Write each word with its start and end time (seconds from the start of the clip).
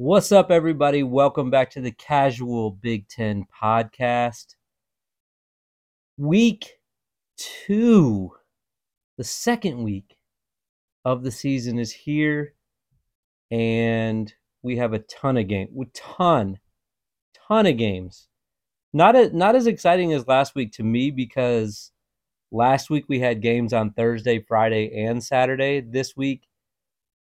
What's 0.00 0.30
up, 0.30 0.52
everybody? 0.52 1.02
Welcome 1.02 1.50
back 1.50 1.70
to 1.70 1.80
the 1.80 1.90
Casual 1.90 2.70
Big 2.70 3.08
Ten 3.08 3.46
podcast. 3.60 4.54
Week 6.16 6.74
two, 7.36 8.30
the 9.16 9.24
second 9.24 9.82
week 9.82 10.16
of 11.04 11.24
the 11.24 11.32
season 11.32 11.80
is 11.80 11.90
here, 11.90 12.54
and 13.50 14.32
we 14.62 14.76
have 14.76 14.92
a 14.92 15.00
ton 15.00 15.36
of 15.36 15.48
games. 15.48 15.70
A 15.76 15.84
ton, 15.92 16.60
ton 17.48 17.66
of 17.66 17.76
games. 17.76 18.28
Not 18.92 19.16
a, 19.16 19.36
not 19.36 19.56
as 19.56 19.66
exciting 19.66 20.12
as 20.12 20.28
last 20.28 20.54
week 20.54 20.70
to 20.74 20.84
me 20.84 21.10
because 21.10 21.90
last 22.52 22.88
week 22.88 23.06
we 23.08 23.18
had 23.18 23.42
games 23.42 23.72
on 23.72 23.90
Thursday, 23.94 24.44
Friday, 24.46 25.06
and 25.06 25.24
Saturday. 25.24 25.80
This 25.80 26.16
week 26.16 26.46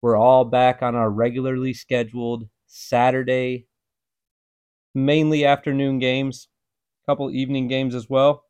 we're 0.01 0.17
all 0.17 0.45
back 0.45 0.81
on 0.81 0.95
our 0.95 1.11
regularly 1.11 1.75
scheduled 1.75 2.49
Saturday, 2.75 3.67
mainly 4.95 5.45
afternoon 5.45 5.99
games, 5.99 6.49
a 7.05 7.11
couple 7.11 7.31
evening 7.31 7.69
games 7.69 7.95
as 7.95 8.09
well. 8.09 8.45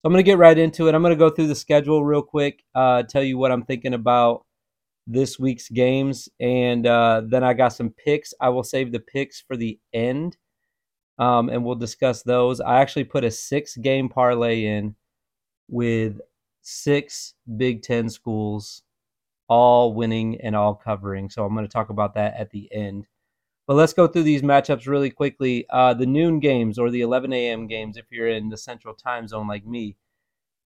So 0.00 0.06
I'm 0.06 0.12
going 0.12 0.24
to 0.24 0.28
get 0.28 0.38
right 0.38 0.58
into 0.58 0.88
it. 0.88 0.94
I'm 0.96 1.02
going 1.02 1.14
to 1.14 1.18
go 1.18 1.30
through 1.30 1.46
the 1.46 1.54
schedule 1.54 2.04
real 2.04 2.22
quick, 2.22 2.64
uh, 2.74 3.04
tell 3.04 3.22
you 3.22 3.38
what 3.38 3.52
I'm 3.52 3.64
thinking 3.64 3.94
about 3.94 4.44
this 5.06 5.38
week's 5.38 5.68
games, 5.68 6.28
and 6.40 6.86
uh, 6.88 7.22
then 7.24 7.44
I 7.44 7.54
got 7.54 7.72
some 7.72 7.90
picks. 7.90 8.34
I 8.40 8.48
will 8.48 8.64
save 8.64 8.90
the 8.90 9.00
picks 9.00 9.40
for 9.40 9.56
the 9.56 9.78
end, 9.92 10.36
um, 11.20 11.48
and 11.48 11.64
we'll 11.64 11.76
discuss 11.76 12.24
those. 12.24 12.60
I 12.60 12.80
actually 12.80 13.04
put 13.04 13.22
a 13.22 13.30
six 13.30 13.76
game 13.76 14.08
parlay 14.08 14.64
in 14.64 14.96
with 15.68 16.20
six 16.62 17.34
Big 17.56 17.82
Ten 17.82 18.10
schools 18.10 18.82
all 19.48 19.94
winning 19.94 20.40
and 20.40 20.54
all 20.54 20.74
covering. 20.74 21.30
So 21.30 21.44
I'm 21.44 21.54
going 21.54 21.66
to 21.66 21.72
talk 21.72 21.90
about 21.90 22.14
that 22.14 22.34
at 22.38 22.50
the 22.50 22.72
end. 22.72 23.06
But 23.66 23.74
let's 23.74 23.92
go 23.92 24.06
through 24.06 24.22
these 24.22 24.42
matchups 24.42 24.86
really 24.86 25.10
quickly. 25.10 25.66
Uh, 25.68 25.92
the 25.92 26.06
noon 26.06 26.40
games 26.40 26.78
or 26.78 26.90
the 26.90 27.02
11 27.02 27.32
a.m. 27.32 27.66
games, 27.66 27.96
if 27.96 28.06
you're 28.10 28.28
in 28.28 28.48
the 28.48 28.56
central 28.56 28.94
time 28.94 29.28
zone 29.28 29.46
like 29.46 29.66
me. 29.66 29.96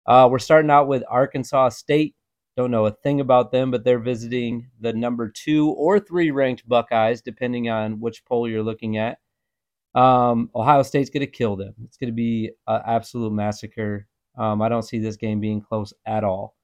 Uh, 0.05 0.27
we're 0.31 0.39
starting 0.39 0.71
out 0.71 0.87
with 0.87 1.03
Arkansas 1.09 1.69
State. 1.69 2.15
Don't 2.57 2.71
know 2.71 2.85
a 2.85 2.91
thing 2.91 3.21
about 3.21 3.51
them, 3.51 3.71
but 3.71 3.83
they're 3.83 3.99
visiting 3.99 4.69
the 4.79 4.93
number 4.93 5.29
two 5.29 5.69
or 5.69 5.99
three 5.99 6.31
ranked 6.31 6.67
Buckeyes, 6.67 7.21
depending 7.21 7.69
on 7.69 7.99
which 7.99 8.25
poll 8.25 8.47
you're 8.47 8.63
looking 8.63 8.97
at. 8.97 9.19
Um, 9.95 10.49
Ohio 10.53 10.83
State's 10.83 11.09
going 11.09 11.21
to 11.21 11.27
kill 11.27 11.55
them. 11.55 11.73
It's 11.85 11.97
going 11.97 12.09
to 12.09 12.15
be 12.15 12.51
an 12.67 12.81
absolute 12.85 13.31
massacre. 13.31 14.07
Um, 14.37 14.61
I 14.61 14.69
don't 14.69 14.83
see 14.83 14.99
this 14.99 15.17
game 15.17 15.39
being 15.39 15.61
close 15.61 15.93
at 16.05 16.23
all. 16.23 16.55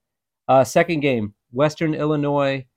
Uh, 0.48 0.64
second 0.64 1.02
game, 1.02 1.34
Western 1.58 1.96
Illinois. 1.96 2.68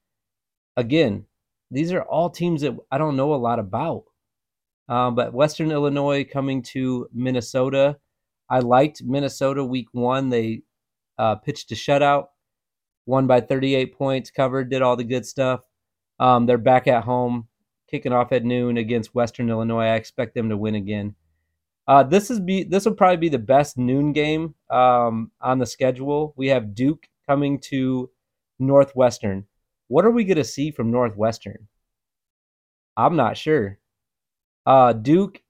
Again, 0.74 1.26
these 1.70 1.92
are 1.92 2.00
all 2.00 2.30
teams 2.30 2.62
that 2.62 2.74
I 2.90 2.96
don't 2.96 3.14
know 3.14 3.34
a 3.34 3.36
lot 3.36 3.58
about. 3.58 4.04
Um, 4.88 5.14
but 5.14 5.34
Western 5.34 5.70
Illinois 5.70 6.24
coming 6.24 6.62
to 6.72 7.06
Minnesota. 7.12 7.98
I 8.48 8.60
liked 8.60 9.02
Minnesota 9.04 9.62
week 9.62 9.88
one. 9.92 10.30
They 10.30 10.62
uh, 11.18 11.34
pitched 11.34 11.70
a 11.72 11.74
shutout, 11.74 12.28
won 13.04 13.26
by 13.26 13.42
38 13.42 13.98
points, 13.98 14.30
covered, 14.30 14.70
did 14.70 14.80
all 14.80 14.96
the 14.96 15.04
good 15.04 15.26
stuff. 15.26 15.60
Um, 16.18 16.46
they're 16.46 16.56
back 16.56 16.86
at 16.86 17.04
home, 17.04 17.48
kicking 17.90 18.14
off 18.14 18.32
at 18.32 18.44
noon 18.44 18.78
against 18.78 19.14
Western 19.14 19.50
Illinois. 19.50 19.84
I 19.84 19.96
expect 19.96 20.34
them 20.34 20.48
to 20.48 20.56
win 20.56 20.74
again. 20.74 21.14
Uh, 21.86 22.02
this 22.02 22.30
is 22.30 22.40
be 22.40 22.64
this 22.64 22.86
will 22.86 22.94
probably 22.94 23.18
be 23.18 23.28
the 23.28 23.38
best 23.38 23.76
noon 23.76 24.12
game 24.12 24.54
um, 24.70 25.32
on 25.42 25.58
the 25.58 25.66
schedule. 25.66 26.32
We 26.36 26.48
have 26.48 26.74
Duke 26.74 27.06
coming 27.28 27.60
to 27.68 28.10
Northwestern. 28.60 29.46
What 29.88 30.04
are 30.04 30.10
we 30.10 30.24
going 30.24 30.36
to 30.36 30.44
see 30.44 30.70
from 30.70 30.90
Northwestern? 30.90 31.68
I'm 32.96 33.16
not 33.16 33.36
sure. 33.36 33.78
Uh, 34.66 34.92
Duke, 34.92 35.42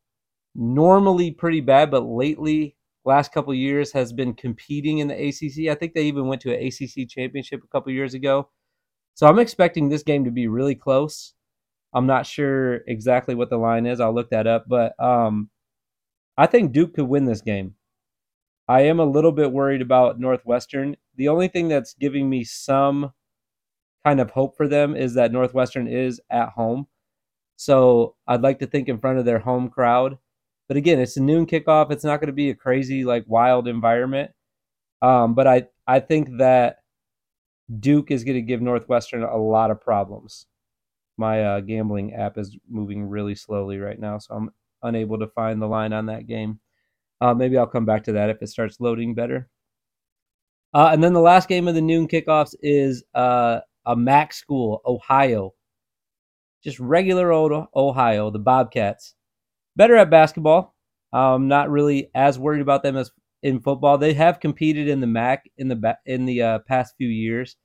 normally 0.55 1.31
pretty 1.31 1.61
bad, 1.61 1.91
but 1.91 2.01
lately, 2.01 2.77
last 3.05 3.33
couple 3.33 3.53
years, 3.53 3.93
has 3.93 4.13
been 4.13 4.35
competing 4.35 4.99
in 4.99 5.09
the 5.09 5.29
ACC. 5.29 5.71
I 5.71 5.75
think 5.75 5.95
they 5.95 6.05
even 6.05 6.27
went 6.27 6.41
to 6.43 6.55
an 6.55 6.67
ACC 6.67 7.09
championship 7.09 7.63
a 7.63 7.69
couple 7.69 7.93
years 7.93 8.15
ago. 8.15 8.49
So 9.15 9.27
I'm 9.27 9.39
expecting 9.39 9.89
this 9.89 10.03
game 10.03 10.25
to 10.25 10.31
be 10.31 10.47
really 10.47 10.75
close. 10.75 11.35
I'm 11.93 12.07
not 12.07 12.25
sure 12.25 12.77
exactly 12.87 13.35
what 13.35 13.51
the 13.51 13.59
line 13.59 13.85
is. 13.85 14.01
I'll 14.01 14.15
look 14.15 14.31
that 14.31 14.47
up, 14.47 14.67
but 14.69 14.95
um, 15.03 15.51
I 16.37 16.47
think 16.47 16.73
Duke 16.73 16.95
could 16.95 17.09
win 17.09 17.25
this 17.25 17.43
game. 17.43 17.75
I 18.71 18.83
am 18.83 19.01
a 19.01 19.05
little 19.05 19.33
bit 19.33 19.51
worried 19.51 19.83
about 19.83 20.21
Northwestern. 20.21 20.97
The 21.17 21.27
only 21.27 21.49
thing 21.49 21.67
that's 21.67 21.93
giving 21.95 22.31
me 22.31 22.45
some 22.45 23.13
kind 24.07 24.21
of 24.21 24.31
hope 24.31 24.57
for 24.57 24.69
them 24.69 24.95
is 24.95 25.15
that 25.15 25.33
Northwestern 25.33 25.89
is 25.89 26.21
at 26.31 26.51
home. 26.51 26.87
So 27.57 28.15
I'd 28.29 28.43
like 28.43 28.61
to 28.61 28.69
think 28.69 28.89
in 28.89 29.01
front 29.01 29.19
of 29.19 29.25
their 29.25 29.41
home 29.41 29.71
crowd. 29.71 30.19
But 30.69 30.77
again, 30.77 31.01
it's 31.01 31.17
a 31.17 31.21
noon 31.21 31.47
kickoff. 31.47 31.91
It's 31.91 32.05
not 32.05 32.21
going 32.21 32.29
to 32.29 32.33
be 32.33 32.51
a 32.51 32.55
crazy, 32.55 33.05
like 33.05 33.25
wild 33.27 33.67
environment. 33.67 34.31
Um, 35.03 35.35
but 35.35 35.49
I, 35.49 35.67
I 35.89 35.99
think 35.99 36.39
that 36.39 36.77
Duke 37.81 38.13
is 38.13 38.23
going 38.23 38.37
to 38.37 38.41
give 38.41 38.63
Northwestern 38.63 39.25
a 39.25 39.37
lot 39.37 39.73
of 39.73 39.81
problems. 39.81 40.47
My 41.19 41.43
uh, 41.43 41.61
gambling 41.61 42.15
app 42.15 42.39
is 42.39 42.57
moving 42.71 43.09
really 43.09 43.35
slowly 43.35 43.79
right 43.79 43.99
now, 43.99 44.19
so 44.19 44.33
I'm 44.33 44.51
unable 44.81 45.19
to 45.19 45.27
find 45.27 45.61
the 45.61 45.67
line 45.67 45.93
on 45.93 46.07
that 46.07 46.29
game. 46.29 46.61
Uh, 47.21 47.35
maybe 47.35 47.59
I'll 47.59 47.67
come 47.67 47.85
back 47.85 48.05
to 48.05 48.13
that 48.13 48.31
if 48.31 48.43
it 48.43 48.49
starts 48.49 48.81
loading 48.81 49.15
better. 49.15 49.49
Uh, 50.73 50.91
and 50.93 51.03
then 51.03 51.13
the 51.13 51.21
last 51.21 51.49
game 51.49 51.69
of 51.69 51.75
the 51.75 51.81
noon 51.81 52.09
kickoffs 52.09 52.55
is 52.63 53.03
uh, 53.15 53.61
a 53.87 53.97
MAC 53.97 54.33
school, 54.33 54.81
Ohio. 54.87 55.55
Just 56.63 56.79
regular 56.79 57.33
old 57.33 57.67
Ohio, 57.75 58.31
the 58.31 58.39
Bobcats. 58.39 59.15
Better 59.77 59.97
at 59.97 60.11
basketball. 60.11 60.75
I'm 61.13 61.49
not 61.49 61.71
really 61.71 62.11
as 62.15 62.39
worried 62.39 62.61
about 62.61 62.83
them 62.83 62.97
as 62.97 63.11
in 63.43 63.61
football. 63.61 63.99
They 63.99 64.15
have 64.15 64.41
competed 64.41 64.89
in 64.89 65.01
the 65.01 65.07
MAC 65.07 65.45
in 65.59 65.69
the 65.69 65.97
in 66.07 66.27
the 66.27 66.43
uh, 66.43 66.59
past 66.69 66.95
few 66.99 67.09
years, 67.09 67.57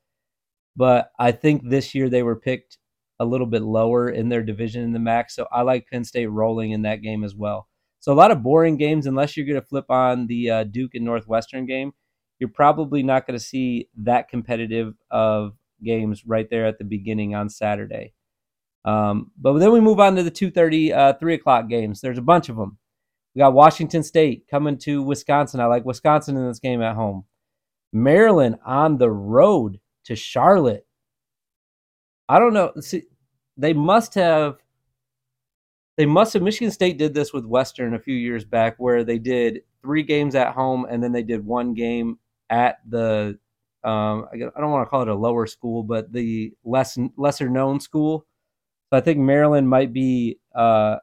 but 0.76 1.12
I 1.20 1.32
think 1.32 1.70
this 1.70 1.94
year 1.94 2.10
they 2.10 2.24
were 2.24 2.40
picked 2.40 2.78
a 3.20 3.26
little 3.26 3.48
bit 3.48 3.62
lower 3.62 4.10
in 4.10 4.30
their 4.30 4.44
division 4.44 4.84
in 4.84 4.94
the 4.94 5.00
MAC. 5.00 5.30
So 5.30 5.48
I 5.52 5.62
like 5.62 5.88
Penn 5.92 6.06
State 6.06 6.28
rolling 6.28 6.72
in 6.72 6.84
that 6.84 7.02
game 7.02 7.24
as 7.24 7.36
well. 7.36 7.68
So 8.06 8.14
a 8.14 8.22
lot 8.22 8.30
of 8.30 8.44
boring 8.44 8.78
games, 8.78 9.08
unless 9.08 9.36
you're 9.36 9.48
going 9.48 9.60
to 9.60 9.66
flip 9.66 9.90
on 9.90 10.28
the 10.28 10.52
uh, 10.52 10.64
Duke 10.66 10.94
and 10.94 11.04
Northwestern 11.04 11.66
game, 11.66 11.92
you're 12.38 12.52
probably 12.52 13.02
not 13.02 13.26
going 13.26 13.36
to 13.36 13.44
see 13.44 13.90
that 13.98 14.30
competitive 14.30 14.94
of 15.10 15.54
games 15.84 16.24
right 16.24 16.48
there 16.48 16.68
at 16.68 16.78
the 16.78 16.84
beginning 16.84 17.34
on 17.34 17.50
Saturday. 17.50 18.14
Um, 18.86 19.32
but 19.42 19.58
then 19.58 19.72
we 19.72 19.80
move 19.80 20.00
on 20.00 20.16
to 20.18 20.22
the 20.22 20.30
2:30, 20.30 20.94
uh, 20.96 21.14
3 21.14 21.34
o'clock 21.34 21.68
games. 21.68 22.00
There's 22.00 22.20
a 22.20 22.22
bunch 22.22 22.48
of 22.48 22.58
them. 22.58 22.78
We 23.34 23.40
got 23.40 23.54
Washington 23.54 24.04
State 24.04 24.46
coming 24.52 24.78
to 24.84 25.02
Wisconsin. 25.02 25.60
I 25.60 25.66
like 25.66 25.84
Wisconsin 25.84 26.38
in 26.38 26.48
this 26.48 26.60
game 26.60 26.84
at 26.84 26.96
home. 26.96 27.26
Maryland 27.92 28.58
on 28.64 29.00
the 29.00 29.10
road 29.10 29.80
to 30.04 30.16
Charlotte. 30.16 30.86
I 32.30 32.38
don't 32.38 32.54
know. 32.54 32.72
See, 32.82 33.06
they 33.58 33.74
must 33.74 34.14
have 34.14 34.58
they 35.98 36.06
must 36.06 36.34
have 36.34 36.42
Michigan 36.42 36.72
State 36.72 36.98
did 36.98 37.14
this 37.14 37.34
with 37.34 37.46
Western 37.46 37.94
a 37.94 38.00
few 38.00 38.16
years 38.16 38.44
back 38.44 38.76
where 38.78 39.04
they 39.04 39.18
did 39.18 39.62
three 39.82 40.04
games 40.04 40.36
at 40.36 40.54
home 40.54 40.86
and 40.90 41.02
then 41.02 41.12
they 41.12 41.24
did 41.24 41.46
one 41.46 41.74
game 41.74 42.20
at 42.50 42.78
the 42.90 43.38
um, 43.84 44.28
I 44.34 44.38
don't 44.38 44.72
want 44.72 44.86
to 44.86 44.90
call 44.90 45.04
it 45.04 45.08
a 45.08 45.16
lower 45.16 45.46
school, 45.46 45.84
but 45.84 46.12
the 46.12 46.52
less 46.64 46.98
lesser 47.18 47.50
known 47.50 47.80
school. 47.80 48.26
So 48.90 48.98
I 48.98 49.02
think 49.02 49.20
Maryland 49.20 49.70
might 49.70 49.94
be 49.94 50.40
uh, 50.56 50.98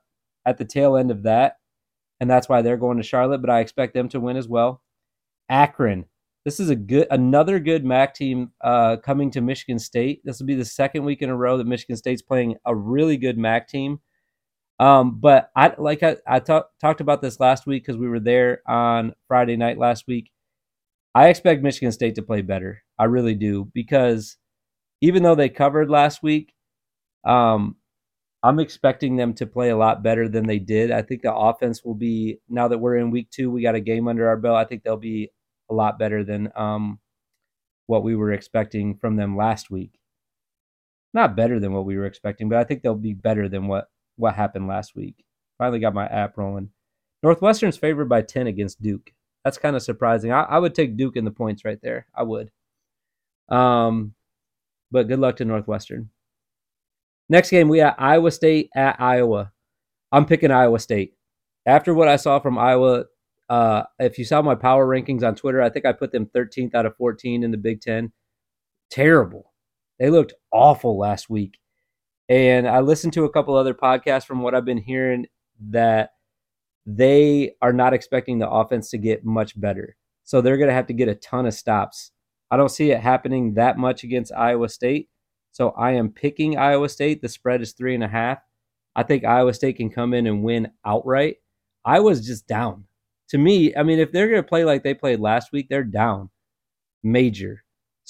at 0.44 0.58
the 0.58 0.64
tail 0.64 0.96
end 0.96 1.12
of 1.12 1.22
that, 1.22 1.58
and 2.18 2.28
that's 2.28 2.48
why 2.48 2.60
they're 2.60 2.76
going 2.76 2.96
to 2.96 3.04
Charlotte. 3.04 3.40
But 3.40 3.50
I 3.50 3.60
expect 3.60 3.94
them 3.94 4.08
to 4.10 4.20
win 4.20 4.36
as 4.36 4.48
well. 4.48 4.82
Akron. 5.48 6.06
This 6.44 6.58
is 6.58 6.70
a 6.70 6.74
good, 6.74 7.06
another 7.12 7.60
good 7.60 7.84
MAC 7.84 8.14
team 8.14 8.50
uh, 8.62 8.96
coming 8.96 9.30
to 9.30 9.40
Michigan 9.40 9.78
State. 9.78 10.22
This 10.24 10.40
will 10.40 10.46
be 10.46 10.56
the 10.56 10.64
second 10.64 11.04
week 11.04 11.22
in 11.22 11.30
a 11.30 11.36
row 11.36 11.56
that 11.56 11.68
Michigan 11.68 11.96
State's 11.96 12.20
playing 12.20 12.56
a 12.66 12.74
really 12.74 13.16
good 13.16 13.38
MAC 13.38 13.68
team. 13.68 14.00
Um, 14.82 15.20
but 15.20 15.48
I 15.54 15.74
like 15.78 16.02
I, 16.02 16.16
I 16.26 16.40
talk, 16.40 16.70
talked 16.80 17.00
about 17.00 17.22
this 17.22 17.38
last 17.38 17.68
week 17.68 17.84
because 17.84 17.96
we 17.96 18.08
were 18.08 18.18
there 18.18 18.62
on 18.66 19.14
Friday 19.28 19.56
night 19.56 19.78
last 19.78 20.08
week. 20.08 20.32
I 21.14 21.28
expect 21.28 21.62
Michigan 21.62 21.92
State 21.92 22.16
to 22.16 22.22
play 22.22 22.42
better. 22.42 22.82
I 22.98 23.04
really 23.04 23.36
do 23.36 23.70
because 23.74 24.38
even 25.00 25.22
though 25.22 25.36
they 25.36 25.48
covered 25.48 25.88
last 25.88 26.20
week, 26.20 26.52
um, 27.24 27.76
I'm 28.42 28.58
expecting 28.58 29.14
them 29.14 29.34
to 29.34 29.46
play 29.46 29.70
a 29.70 29.76
lot 29.76 30.02
better 30.02 30.28
than 30.28 30.48
they 30.48 30.58
did. 30.58 30.90
I 30.90 31.02
think 31.02 31.22
the 31.22 31.32
offense 31.32 31.84
will 31.84 31.94
be 31.94 32.40
now 32.48 32.66
that 32.66 32.78
we're 32.78 32.96
in 32.96 33.12
week 33.12 33.30
two, 33.30 33.52
we 33.52 33.62
got 33.62 33.76
a 33.76 33.80
game 33.80 34.08
under 34.08 34.28
our 34.28 34.36
belt. 34.36 34.56
I 34.56 34.64
think 34.64 34.82
they'll 34.82 34.96
be 34.96 35.30
a 35.70 35.74
lot 35.74 35.96
better 35.96 36.24
than 36.24 36.50
um, 36.56 36.98
what 37.86 38.02
we 38.02 38.16
were 38.16 38.32
expecting 38.32 38.96
from 38.96 39.14
them 39.14 39.36
last 39.36 39.70
week. 39.70 39.92
Not 41.14 41.36
better 41.36 41.60
than 41.60 41.72
what 41.72 41.84
we 41.84 41.96
were 41.96 42.06
expecting, 42.06 42.48
but 42.48 42.58
I 42.58 42.64
think 42.64 42.82
they'll 42.82 42.96
be 42.96 43.14
better 43.14 43.48
than 43.48 43.68
what 43.68 43.86
what 44.16 44.34
happened 44.34 44.68
last 44.68 44.94
week. 44.94 45.24
Finally 45.58 45.80
got 45.80 45.94
my 45.94 46.06
app 46.06 46.36
rolling. 46.36 46.70
Northwestern's 47.22 47.76
favored 47.76 48.08
by 48.08 48.22
10 48.22 48.46
against 48.46 48.82
Duke. 48.82 49.12
That's 49.44 49.58
kind 49.58 49.76
of 49.76 49.82
surprising. 49.82 50.32
I, 50.32 50.42
I, 50.42 50.58
would 50.58 50.74
take 50.74 50.96
Duke 50.96 51.16
in 51.16 51.24
the 51.24 51.30
points 51.30 51.64
right 51.64 51.78
there. 51.82 52.06
I 52.14 52.22
would. 52.22 52.50
Um, 53.48 54.14
but 54.90 55.08
good 55.08 55.18
luck 55.18 55.36
to 55.36 55.44
Northwestern. 55.44 56.10
Next 57.28 57.50
game, 57.50 57.68
we 57.68 57.78
got 57.78 57.96
Iowa 57.98 58.30
State 58.30 58.70
at 58.74 59.00
Iowa. 59.00 59.52
I'm 60.10 60.26
picking 60.26 60.50
Iowa 60.50 60.78
State. 60.78 61.14
After 61.64 61.94
what 61.94 62.08
I 62.08 62.16
saw 62.16 62.38
from 62.40 62.58
Iowa, 62.58 63.04
uh, 63.48 63.84
if 63.98 64.18
you 64.18 64.24
saw 64.24 64.42
my 64.42 64.54
power 64.54 64.86
rankings 64.86 65.22
on 65.22 65.34
Twitter, 65.34 65.62
I 65.62 65.70
think 65.70 65.86
I 65.86 65.92
put 65.92 66.12
them 66.12 66.26
13th 66.26 66.74
out 66.74 66.86
of 66.86 66.96
14 66.96 67.42
in 67.42 67.50
the 67.50 67.56
Big 67.56 67.80
Ten. 67.80 68.12
Terrible. 68.90 69.52
They 69.98 70.10
looked 70.10 70.34
awful 70.52 70.98
last 70.98 71.30
week. 71.30 71.58
And 72.32 72.66
I 72.66 72.80
listened 72.80 73.12
to 73.12 73.26
a 73.26 73.30
couple 73.30 73.54
other 73.54 73.74
podcasts 73.74 74.24
from 74.24 74.40
what 74.40 74.54
I've 74.54 74.64
been 74.64 74.78
hearing 74.78 75.26
that 75.68 76.12
they 76.86 77.52
are 77.60 77.74
not 77.74 77.92
expecting 77.92 78.38
the 78.38 78.48
offense 78.48 78.88
to 78.88 78.96
get 78.96 79.22
much 79.22 79.60
better. 79.60 79.98
So 80.24 80.40
they're 80.40 80.56
going 80.56 80.70
to 80.70 80.74
have 80.74 80.86
to 80.86 80.94
get 80.94 81.10
a 81.10 81.14
ton 81.14 81.44
of 81.44 81.52
stops. 81.52 82.10
I 82.50 82.56
don't 82.56 82.70
see 82.70 82.90
it 82.90 83.00
happening 83.00 83.52
that 83.52 83.76
much 83.76 84.02
against 84.02 84.32
Iowa 84.32 84.70
State. 84.70 85.10
So 85.50 85.72
I 85.72 85.90
am 85.90 86.08
picking 86.08 86.56
Iowa 86.56 86.88
State. 86.88 87.20
The 87.20 87.28
spread 87.28 87.60
is 87.60 87.72
three 87.72 87.94
and 87.94 88.02
a 88.02 88.08
half. 88.08 88.38
I 88.96 89.02
think 89.02 89.26
Iowa 89.26 89.52
State 89.52 89.76
can 89.76 89.90
come 89.90 90.14
in 90.14 90.26
and 90.26 90.42
win 90.42 90.70
outright. 90.86 91.36
I 91.84 92.00
was 92.00 92.26
just 92.26 92.46
down. 92.46 92.86
To 93.28 93.36
me, 93.36 93.76
I 93.76 93.82
mean, 93.82 93.98
if 93.98 94.10
they're 94.10 94.30
going 94.30 94.42
to 94.42 94.48
play 94.48 94.64
like 94.64 94.84
they 94.84 94.94
played 94.94 95.20
last 95.20 95.52
week, 95.52 95.66
they're 95.68 95.84
down 95.84 96.30
major. 97.02 97.62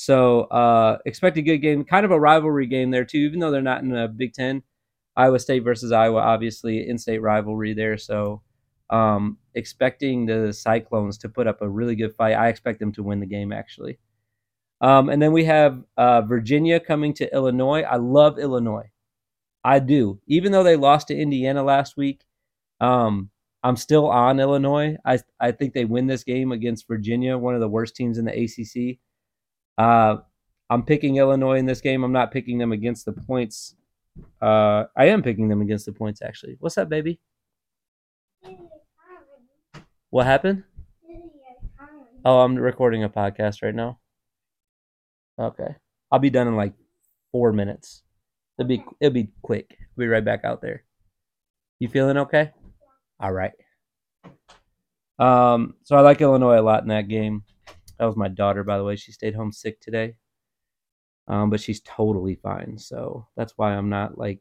So 0.02 0.40
uh, 0.50 0.99
expect 1.06 1.37
a 1.37 1.43
good 1.43 1.58
game, 1.58 1.84
kind 1.84 2.04
of 2.04 2.10
a 2.10 2.19
rivalry 2.19 2.66
game 2.66 2.90
there 2.90 3.04
too, 3.04 3.19
even 3.19 3.38
though 3.38 3.52
they're 3.52 3.62
not 3.62 3.82
in 3.82 3.90
the 3.90 4.08
Big 4.08 4.32
Ten. 4.32 4.64
Iowa 5.14 5.38
State 5.38 5.62
versus 5.62 5.93
Iowa, 5.93 6.19
obviously 6.19 6.88
in-state 6.88 7.20
rivalry 7.20 7.72
there. 7.72 7.96
So 7.96 8.43
um, 8.90 9.38
expecting 9.54 10.26
the 10.26 10.52
Cyclones 10.52 11.19
to 11.19 11.28
put 11.28 11.46
up 11.46 11.62
a 11.62 11.69
really 11.69 11.94
good 11.94 12.16
fight. 12.16 12.32
I 12.32 12.49
expect 12.49 12.81
them 12.81 12.90
to 12.94 13.02
win 13.04 13.20
the 13.20 13.26
game 13.26 13.52
actually. 13.52 14.00
Um, 14.81 15.08
and 15.08 15.22
then 15.22 15.31
we 15.31 15.44
have 15.44 15.84
uh, 15.96 16.22
Virginia 16.22 16.81
coming 16.81 17.14
to 17.14 17.32
Illinois. 17.32 17.82
I 17.82 17.94
love 17.94 18.40
Illinois. 18.40 18.90
I 19.62 19.78
do. 19.78 20.20
Even 20.26 20.50
though 20.50 20.64
they 20.64 20.75
lost 20.75 21.08
to 21.08 21.16
Indiana 21.16 21.62
last 21.62 21.96
week, 21.96 22.25
um, 22.81 23.31
I'm 23.62 23.76
still 23.76 24.08
on 24.08 24.40
Illinois. 24.40 24.96
I 25.05 25.20
I 25.38 25.52
think 25.52 25.75
they 25.75 25.84
win 25.84 26.08
this 26.08 26.25
game 26.25 26.50
against 26.50 26.88
Virginia, 26.88 27.38
one 27.38 27.55
of 27.55 27.60
the 27.60 27.69
worst 27.69 27.94
teams 27.94 28.19
in 28.19 28.25
the 28.25 28.32
ACC. 28.32 28.98
Uh, 29.78 30.16
I'm 30.70 30.84
picking 30.84 31.16
Illinois 31.16 31.58
in 31.58 31.66
this 31.66 31.80
game. 31.80 32.04
I'm 32.04 32.12
not 32.12 32.30
picking 32.30 32.58
them 32.58 32.72
against 32.72 33.04
the 33.04 33.12
points. 33.12 33.74
Uh, 34.40 34.84
I 34.96 35.06
am 35.06 35.22
picking 35.22 35.48
them 35.48 35.62
against 35.62 35.86
the 35.86 35.92
points 35.92 36.22
actually. 36.22 36.56
What's 36.60 36.78
up, 36.78 36.88
baby? 36.88 37.20
What 40.10 40.26
happened? 40.26 40.64
Oh, 42.24 42.40
I'm 42.40 42.56
recording 42.56 43.04
a 43.04 43.08
podcast 43.08 43.62
right 43.62 43.74
now. 43.74 43.98
Okay, 45.38 45.74
I'll 46.10 46.19
be 46.19 46.30
done 46.30 46.46
in 46.46 46.56
like 46.56 46.74
four 47.32 47.52
minutes. 47.52 48.02
It'll 48.58 48.69
be 48.69 48.84
it'll 49.00 49.14
be 49.14 49.30
quick. 49.42 49.78
We'll 49.96 50.06
be 50.06 50.08
right 50.08 50.24
back 50.24 50.44
out 50.44 50.60
there. 50.60 50.84
You 51.80 51.88
feeling 51.88 52.19
okay? 52.19 52.52
All 53.19 53.32
right. 53.32 53.52
Um, 55.19 55.74
so 55.82 55.96
I 55.96 56.00
like 56.00 56.20
Illinois 56.20 56.58
a 56.58 56.62
lot 56.62 56.82
in 56.82 56.88
that 56.88 57.08
game. 57.08 57.44
That 58.02 58.06
was 58.06 58.16
my 58.16 58.26
daughter, 58.26 58.64
by 58.64 58.78
the 58.78 58.82
way. 58.82 58.96
She 58.96 59.12
stayed 59.12 59.37
home 59.37 59.52
sick 59.52 59.81
today. 59.81 60.14
Um, 61.28 61.50
but 61.50 61.60
she's 61.60 61.81
totally 61.82 62.34
fine. 62.34 62.76
So 62.76 63.28
that's 63.37 63.52
why 63.54 63.76
I'm 63.76 63.90
not 63.90 64.19
like 64.19 64.40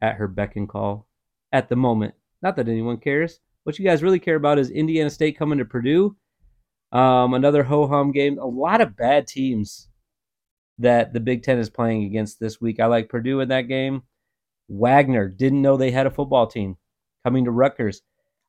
at 0.00 0.14
her 0.14 0.26
beck 0.26 0.56
and 0.56 0.66
call 0.66 1.06
at 1.52 1.68
the 1.68 1.76
moment. 1.76 2.14
Not 2.40 2.56
that 2.56 2.70
anyone 2.70 2.96
cares. 2.96 3.40
What 3.64 3.78
you 3.78 3.84
guys 3.84 4.02
really 4.02 4.18
care 4.18 4.36
about 4.36 4.58
is 4.58 4.70
Indiana 4.70 5.10
State 5.10 5.36
coming 5.36 5.58
to 5.58 5.66
Purdue. 5.66 6.16
Um, 6.92 7.34
another 7.34 7.62
ho 7.62 7.86
hum 7.86 8.10
game. 8.10 8.38
A 8.38 8.46
lot 8.46 8.80
of 8.80 8.96
bad 8.96 9.26
teams 9.26 9.90
that 10.78 11.12
the 11.12 11.20
Big 11.20 11.42
Ten 11.42 11.58
is 11.58 11.68
playing 11.68 12.04
against 12.04 12.40
this 12.40 12.58
week. 12.58 12.80
I 12.80 12.86
like 12.86 13.10
Purdue 13.10 13.40
in 13.40 13.50
that 13.50 13.68
game. 13.68 14.04
Wagner 14.70 15.28
didn't 15.28 15.60
know 15.60 15.76
they 15.76 15.90
had 15.90 16.06
a 16.06 16.10
football 16.10 16.46
team 16.46 16.78
coming 17.22 17.44
to 17.44 17.50
Rutgers. 17.50 18.00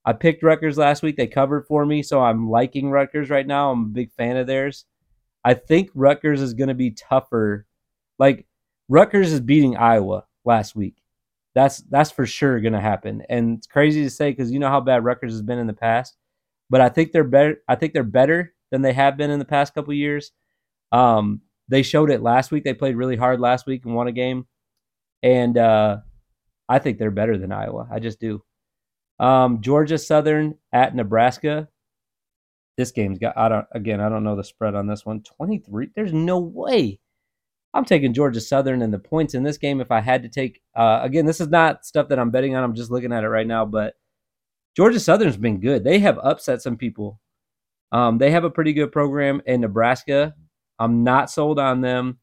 I 0.05 0.13
picked 0.13 0.43
Rutgers 0.43 0.77
last 0.77 1.01
week. 1.01 1.15
They 1.15 1.27
covered 1.27 1.65
for 1.65 1.85
me, 1.85 2.03
so 2.03 2.21
I'm 2.21 2.49
liking 2.49 2.89
Rutgers 2.89 3.29
right 3.29 3.47
now. 3.47 3.71
I'm 3.71 3.81
a 3.83 3.85
big 3.85 4.11
fan 4.11 4.37
of 4.37 4.47
theirs. 4.47 4.85
I 5.45 5.53
think 5.53 5.89
Rutgers 5.93 6.41
is 6.41 6.53
going 6.53 6.69
to 6.69 6.73
be 6.73 6.91
tougher. 6.91 7.65
Like 8.19 8.45
Rutgers 8.89 9.31
is 9.31 9.39
beating 9.39 9.77
Iowa 9.77 10.25
last 10.45 10.75
week. 10.75 10.95
That's 11.55 11.77
that's 11.89 12.11
for 12.11 12.25
sure 12.25 12.59
going 12.59 12.73
to 12.73 12.81
happen. 12.81 13.23
And 13.29 13.57
it's 13.57 13.67
crazy 13.67 14.03
to 14.03 14.09
say 14.09 14.31
because 14.31 14.51
you 14.51 14.59
know 14.59 14.69
how 14.69 14.81
bad 14.81 15.03
Rutgers 15.03 15.33
has 15.33 15.41
been 15.41 15.59
in 15.59 15.67
the 15.67 15.73
past. 15.73 16.15
But 16.69 16.81
I 16.81 16.89
think 16.89 17.11
they're 17.11 17.23
better. 17.23 17.57
I 17.67 17.75
think 17.75 17.93
they're 17.93 18.03
better 18.03 18.53
than 18.71 18.81
they 18.81 18.93
have 18.93 19.17
been 19.17 19.29
in 19.29 19.39
the 19.39 19.45
past 19.45 19.73
couple 19.73 19.93
years. 19.93 20.31
Um, 20.91 21.41
they 21.67 21.83
showed 21.83 22.09
it 22.09 22.21
last 22.21 22.51
week. 22.51 22.63
They 22.63 22.73
played 22.73 22.95
really 22.95 23.15
hard 23.15 23.39
last 23.39 23.67
week 23.67 23.85
and 23.85 23.95
won 23.95 24.07
a 24.07 24.11
game. 24.11 24.47
And 25.21 25.57
uh, 25.57 25.97
I 26.67 26.79
think 26.79 26.97
they're 26.97 27.11
better 27.11 27.37
than 27.37 27.51
Iowa. 27.51 27.87
I 27.91 27.99
just 27.99 28.19
do. 28.19 28.43
Um, 29.19 29.61
Georgia 29.61 29.97
Southern 29.97 30.55
at 30.71 30.95
Nebraska. 30.95 31.69
This 32.77 32.91
game's 32.91 33.19
got 33.19 33.37
I 33.37 33.49
don't 33.49 33.67
again 33.71 34.01
I 34.01 34.09
don't 34.09 34.23
know 34.23 34.35
the 34.35 34.43
spread 34.43 34.75
on 34.75 34.87
this 34.87 35.05
one. 35.05 35.21
23. 35.21 35.89
There's 35.95 36.13
no 36.13 36.39
way. 36.39 36.99
I'm 37.75 37.85
taking 37.85 38.13
Georgia 38.13 38.41
Southern 38.41 38.81
and 38.81 38.93
the 38.93 38.99
points 38.99 39.33
in 39.33 39.43
this 39.43 39.57
game 39.57 39.81
if 39.81 39.91
I 39.91 39.99
had 39.99 40.23
to 40.23 40.29
take 40.29 40.61
uh, 40.75 40.99
again, 41.03 41.25
this 41.25 41.41
is 41.41 41.49
not 41.49 41.85
stuff 41.85 42.09
that 42.09 42.19
I'm 42.19 42.31
betting 42.31 42.55
on. 42.55 42.63
I'm 42.63 42.75
just 42.75 42.91
looking 42.91 43.13
at 43.13 43.23
it 43.23 43.29
right 43.29 43.47
now, 43.47 43.65
but 43.65 43.95
Georgia 44.75 44.99
Southern's 44.99 45.37
been 45.37 45.59
good. 45.59 45.83
They 45.83 45.99
have 45.99 46.17
upset 46.19 46.61
some 46.61 46.77
people. 46.77 47.19
Um, 47.91 48.17
they 48.17 48.31
have 48.31 48.43
a 48.43 48.49
pretty 48.49 48.73
good 48.73 48.91
program 48.91 49.41
in 49.45 49.61
Nebraska. 49.61 50.33
I'm 50.79 51.03
not 51.03 51.29
sold 51.29 51.59
on 51.59 51.81
them. 51.81 52.17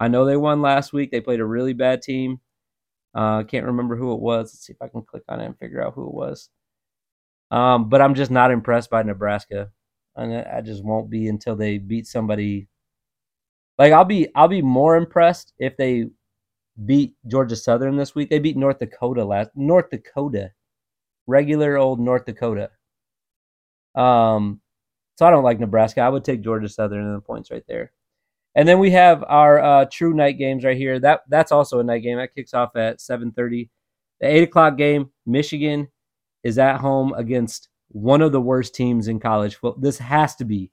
I 0.00 0.08
know 0.08 0.24
they 0.24 0.36
won 0.36 0.60
last 0.60 0.92
week. 0.92 1.12
They 1.12 1.20
played 1.20 1.38
a 1.40 1.44
really 1.44 1.72
bad 1.72 2.02
team. 2.02 2.40
I 3.14 3.40
uh, 3.40 3.42
can't 3.44 3.66
remember 3.66 3.96
who 3.96 4.12
it 4.12 4.20
was. 4.20 4.52
Let's 4.52 4.66
see 4.66 4.72
if 4.72 4.82
I 4.82 4.88
can 4.88 5.02
click 5.02 5.22
on 5.28 5.40
it 5.40 5.46
and 5.46 5.58
figure 5.58 5.84
out 5.84 5.94
who 5.94 6.06
it 6.06 6.14
was. 6.14 6.50
Um, 7.50 7.88
but 7.88 8.00
I'm 8.00 8.14
just 8.14 8.30
not 8.30 8.50
impressed 8.50 8.90
by 8.90 9.02
Nebraska, 9.04 9.70
and 10.16 10.34
I 10.34 10.60
just 10.60 10.82
won't 10.82 11.10
be 11.10 11.28
until 11.28 11.54
they 11.54 11.78
beat 11.78 12.06
somebody. 12.06 12.68
Like 13.78 13.92
I'll 13.92 14.04
be, 14.04 14.28
I'll 14.34 14.48
be 14.48 14.62
more 14.62 14.96
impressed 14.96 15.52
if 15.58 15.76
they 15.76 16.06
beat 16.84 17.14
Georgia 17.28 17.56
Southern 17.56 17.96
this 17.96 18.14
week. 18.14 18.30
They 18.30 18.40
beat 18.40 18.56
North 18.56 18.80
Dakota 18.80 19.24
last. 19.24 19.50
North 19.54 19.90
Dakota, 19.90 20.50
regular 21.26 21.76
old 21.76 22.00
North 22.00 22.24
Dakota. 22.24 22.70
Um, 23.94 24.60
so 25.16 25.26
I 25.26 25.30
don't 25.30 25.44
like 25.44 25.60
Nebraska. 25.60 26.00
I 26.00 26.08
would 26.08 26.24
take 26.24 26.42
Georgia 26.42 26.68
Southern 26.68 27.06
in 27.06 27.14
the 27.14 27.20
points 27.20 27.50
right 27.50 27.64
there. 27.68 27.92
And 28.54 28.68
then 28.68 28.78
we 28.78 28.90
have 28.90 29.24
our 29.26 29.58
uh, 29.58 29.84
true 29.90 30.14
night 30.14 30.38
games 30.38 30.64
right 30.64 30.76
here. 30.76 30.98
That 31.00 31.22
that's 31.28 31.52
also 31.52 31.80
a 31.80 31.84
night 31.84 32.02
game. 32.02 32.18
That 32.18 32.34
kicks 32.34 32.54
off 32.54 32.76
at 32.76 33.00
7:30. 33.00 33.68
The 34.20 34.26
eight 34.26 34.44
o'clock 34.44 34.76
game, 34.76 35.10
Michigan 35.26 35.88
is 36.44 36.58
at 36.58 36.78
home 36.78 37.12
against 37.14 37.68
one 37.88 38.22
of 38.22 38.32
the 38.32 38.40
worst 38.40 38.74
teams 38.74 39.08
in 39.08 39.18
college 39.18 39.56
football. 39.56 39.80
This 39.80 39.98
has 39.98 40.36
to 40.36 40.44
be 40.44 40.70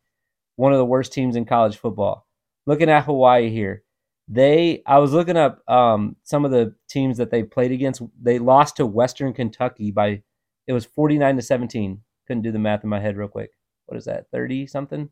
one 0.58 0.74
of 0.74 0.78
the 0.78 0.86
worst 0.86 1.12
teams 1.12 1.36
in 1.36 1.46
college 1.46 1.78
football. 1.78 2.28
Looking 2.68 2.90
at 2.90 3.06
Hawaii 3.06 3.50
here, 3.50 3.84
they 4.28 4.84
I 4.86 5.00
was 5.00 5.12
looking 5.12 5.38
up 5.38 5.68
um, 5.68 6.16
some 6.24 6.46
of 6.46 6.52
the 6.52 6.76
teams 6.88 7.18
that 7.18 7.32
they 7.32 7.42
played 7.44 7.72
against. 7.72 8.04
They 8.22 8.38
lost 8.38 8.78
to 8.78 8.86
Western 8.86 9.34
Kentucky 9.34 9.90
by 9.90 10.22
it 10.68 10.74
was 10.74 10.86
49 10.86 11.36
to 11.36 11.42
17. 11.42 12.02
Couldn't 12.28 12.44
do 12.44 12.52
the 12.52 12.60
math 12.60 12.84
in 12.84 12.90
my 12.90 13.00
head 13.00 13.18
real 13.18 13.28
quick. 13.28 13.52
What 13.88 13.98
is 13.98 14.06
that? 14.06 14.28
30 14.32 14.68
something? 14.68 15.10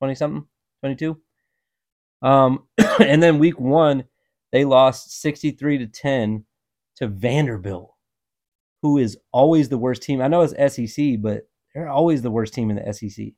20 0.00 0.14
something? 0.14 0.46
22? 0.80 1.20
Um, 2.22 2.64
and 3.00 3.22
then 3.22 3.38
week 3.38 3.58
one, 3.58 4.04
they 4.52 4.64
lost 4.64 5.20
63 5.20 5.78
to 5.78 5.86
10 5.86 6.44
to 6.96 7.06
Vanderbilt, 7.06 7.94
who 8.82 8.98
is 8.98 9.18
always 9.32 9.68
the 9.68 9.78
worst 9.78 10.02
team. 10.02 10.20
I 10.20 10.28
know 10.28 10.42
it's 10.42 10.74
SEC, 10.74 11.20
but 11.20 11.48
they're 11.74 11.88
always 11.88 12.22
the 12.22 12.30
worst 12.30 12.54
team 12.54 12.70
in 12.70 12.76
the 12.76 12.92
SEC. 12.92 13.28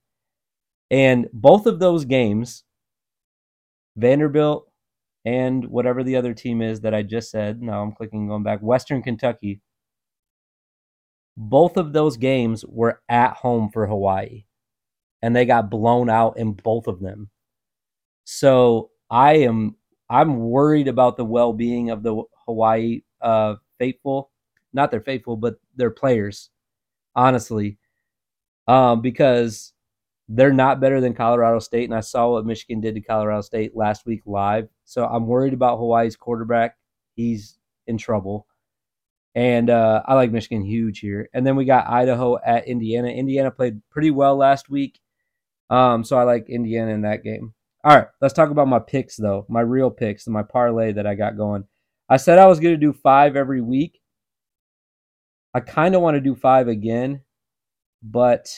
And 0.90 1.28
both 1.32 1.66
of 1.66 1.78
those 1.78 2.04
games, 2.04 2.64
Vanderbilt 3.96 4.70
and 5.24 5.66
whatever 5.66 6.02
the 6.02 6.16
other 6.16 6.32
team 6.32 6.62
is 6.62 6.80
that 6.80 6.94
I 6.94 7.02
just 7.02 7.30
said, 7.30 7.60
now 7.60 7.82
I'm 7.82 7.92
clicking 7.92 8.28
going 8.28 8.42
back, 8.42 8.60
Western 8.60 9.02
Kentucky, 9.02 9.60
both 11.36 11.76
of 11.76 11.92
those 11.92 12.16
games 12.16 12.64
were 12.66 13.00
at 13.08 13.34
home 13.34 13.70
for 13.70 13.86
Hawaii. 13.86 14.44
And 15.22 15.36
they 15.36 15.44
got 15.44 15.70
blown 15.70 16.08
out 16.08 16.38
in 16.38 16.52
both 16.52 16.86
of 16.86 17.00
them. 17.00 17.30
So 18.32 18.90
I 19.10 19.38
am 19.38 19.74
I'm 20.08 20.38
worried 20.38 20.86
about 20.86 21.16
the 21.16 21.24
well 21.24 21.52
being 21.52 21.90
of 21.90 22.04
the 22.04 22.22
Hawaii 22.46 23.02
uh, 23.20 23.56
faithful, 23.76 24.30
not 24.72 24.92
their 24.92 25.00
faithful, 25.00 25.36
but 25.36 25.56
their 25.74 25.90
players, 25.90 26.50
honestly, 27.16 27.78
um, 28.68 29.00
because 29.00 29.72
they're 30.28 30.52
not 30.52 30.80
better 30.80 31.00
than 31.00 31.12
Colorado 31.12 31.58
State, 31.58 31.86
and 31.86 31.94
I 31.94 32.00
saw 32.00 32.30
what 32.30 32.46
Michigan 32.46 32.80
did 32.80 32.94
to 32.94 33.00
Colorado 33.00 33.40
State 33.40 33.74
last 33.74 34.06
week 34.06 34.22
live. 34.26 34.68
So 34.84 35.04
I'm 35.04 35.26
worried 35.26 35.52
about 35.52 35.78
Hawaii's 35.78 36.14
quarterback. 36.14 36.76
He's 37.16 37.58
in 37.88 37.98
trouble. 37.98 38.46
And 39.34 39.70
uh, 39.70 40.02
I 40.06 40.14
like 40.14 40.30
Michigan 40.30 40.64
huge 40.64 41.00
here. 41.00 41.28
And 41.34 41.44
then 41.44 41.56
we 41.56 41.64
got 41.64 41.88
Idaho 41.88 42.38
at 42.46 42.68
Indiana. 42.68 43.08
Indiana 43.08 43.50
played 43.50 43.82
pretty 43.90 44.12
well 44.12 44.36
last 44.36 44.70
week. 44.70 45.00
Um, 45.68 46.04
so 46.04 46.16
I 46.16 46.22
like 46.22 46.48
Indiana 46.48 46.92
in 46.92 47.02
that 47.02 47.24
game. 47.24 47.54
All 47.82 47.96
right, 47.96 48.08
let's 48.20 48.34
talk 48.34 48.50
about 48.50 48.68
my 48.68 48.78
picks 48.78 49.16
though. 49.16 49.46
My 49.48 49.62
real 49.62 49.90
picks, 49.90 50.26
and 50.26 50.34
my 50.34 50.42
parlay 50.42 50.92
that 50.92 51.06
I 51.06 51.14
got 51.14 51.36
going. 51.36 51.64
I 52.08 52.18
said 52.18 52.38
I 52.38 52.46
was 52.46 52.60
going 52.60 52.74
to 52.74 52.80
do 52.80 52.92
five 52.92 53.36
every 53.36 53.62
week. 53.62 54.00
I 55.54 55.60
kind 55.60 55.94
of 55.94 56.02
want 56.02 56.16
to 56.16 56.20
do 56.20 56.34
five 56.34 56.68
again, 56.68 57.22
but 58.02 58.48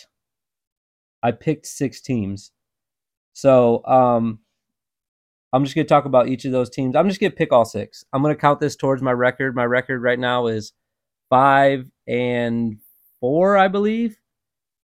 I 1.22 1.30
picked 1.30 1.66
six 1.66 2.00
teams. 2.00 2.50
So 3.32 3.84
um, 3.86 4.40
I'm 5.52 5.64
just 5.64 5.74
going 5.74 5.86
to 5.86 5.88
talk 5.88 6.04
about 6.04 6.28
each 6.28 6.44
of 6.44 6.52
those 6.52 6.70
teams. 6.70 6.96
I'm 6.96 7.08
just 7.08 7.20
going 7.20 7.30
to 7.30 7.36
pick 7.36 7.52
all 7.52 7.64
six. 7.64 8.04
I'm 8.12 8.22
going 8.22 8.34
to 8.34 8.40
count 8.40 8.58
this 8.58 8.74
towards 8.74 9.02
my 9.02 9.12
record. 9.12 9.54
My 9.54 9.64
record 9.64 10.02
right 10.02 10.18
now 10.18 10.48
is 10.48 10.72
five 11.30 11.86
and 12.08 12.78
four, 13.20 13.56
I 13.56 13.68
believe. 13.68 14.18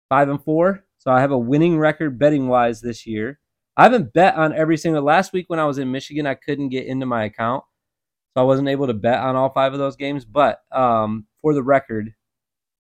Five 0.08 0.28
and 0.28 0.42
four. 0.42 0.84
So 0.98 1.10
I 1.10 1.20
have 1.20 1.30
a 1.30 1.38
winning 1.38 1.78
record 1.78 2.18
betting 2.18 2.48
wise 2.48 2.80
this 2.80 3.06
year. 3.06 3.38
I 3.78 3.84
haven't 3.84 4.12
bet 4.12 4.34
on 4.34 4.52
every 4.52 4.76
single. 4.76 5.02
Last 5.02 5.32
week 5.32 5.48
when 5.48 5.60
I 5.60 5.64
was 5.64 5.78
in 5.78 5.92
Michigan, 5.92 6.26
I 6.26 6.34
couldn't 6.34 6.70
get 6.70 6.86
into 6.86 7.06
my 7.06 7.24
account, 7.24 7.62
so 8.34 8.40
I 8.40 8.44
wasn't 8.44 8.68
able 8.68 8.88
to 8.88 8.94
bet 8.94 9.20
on 9.20 9.36
all 9.36 9.50
five 9.50 9.72
of 9.72 9.78
those 9.78 9.94
games. 9.94 10.24
But 10.24 10.58
um, 10.72 11.26
for 11.40 11.54
the 11.54 11.62
record, 11.62 12.12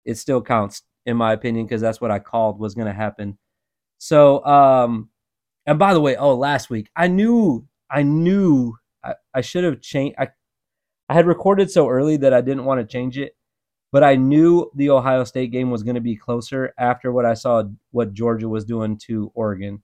it 0.05 0.16
still 0.16 0.40
counts 0.40 0.83
in 1.05 1.16
my 1.16 1.33
opinion 1.33 1.66
because 1.66 1.81
that's 1.81 2.00
what 2.00 2.12
I 2.12 2.21
called 2.21 2.61
was 2.61 2.75
going 2.75 2.87
to 2.87 2.93
happen. 2.93 3.37
So, 3.99 4.45
um, 4.45 5.11
and 5.66 5.78
by 5.78 5.93
the 5.93 6.00
way, 6.00 6.14
oh, 6.16 6.37
last 6.37 6.71
week 6.71 6.88
I 6.95 7.09
knew 7.09 7.66
I 7.90 8.05
knew 8.05 8.76
I, 9.05 9.14
I 9.35 9.40
should 9.40 9.64
have 9.64 9.81
changed. 9.81 10.16
I 10.19 10.28
I 11.09 11.14
had 11.14 11.26
recorded 11.26 11.69
so 11.69 11.88
early 11.88 12.16
that 12.19 12.33
I 12.33 12.40
didn't 12.40 12.64
want 12.64 12.81
to 12.81 12.87
change 12.87 13.19
it, 13.19 13.37
but 13.90 14.05
I 14.05 14.14
knew 14.14 14.71
the 14.76 14.90
Ohio 14.90 15.25
State 15.25 15.50
game 15.50 15.71
was 15.73 15.83
going 15.83 15.97
to 15.97 16.00
be 16.00 16.14
closer 16.14 16.73
after 16.78 17.11
what 17.11 17.25
I 17.25 17.35
saw 17.35 17.64
what 17.90 18.12
Georgia 18.12 18.49
was 18.49 18.64
doing 18.64 18.99
to 19.07 19.33
Oregon. 19.35 19.83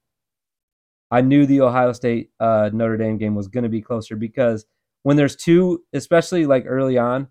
I 1.13 1.21
knew 1.21 1.45
the 1.45 1.61
Ohio 1.61 1.93
State 1.93 2.31
uh, 2.41 2.71
Notre 2.73 2.97
Dame 2.97 3.19
game 3.19 3.35
was 3.35 3.47
going 3.47 3.65
to 3.65 3.71
be 3.71 3.83
closer 3.83 4.17
because 4.17 4.65
when 5.03 5.19
there's 5.19 5.37
two, 5.37 5.85
especially 5.93 6.47
like 6.47 6.65
early 6.67 6.97
on, 6.97 7.29